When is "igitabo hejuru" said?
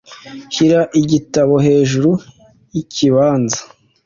1.01-2.11